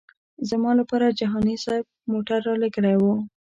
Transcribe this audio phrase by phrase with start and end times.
[0.49, 3.03] زما لپاره جهاني صاحب موټر رالېږلی و.